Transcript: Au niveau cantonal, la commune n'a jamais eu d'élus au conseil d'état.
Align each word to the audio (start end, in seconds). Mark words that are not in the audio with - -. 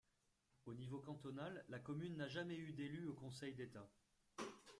Au 0.65 0.73
niveau 0.73 0.97
cantonal, 0.99 1.63
la 1.69 1.77
commune 1.77 2.17
n'a 2.17 2.27
jamais 2.27 2.55
eu 2.57 2.73
d'élus 2.73 3.05
au 3.07 3.13
conseil 3.13 3.53
d'état. 3.53 3.87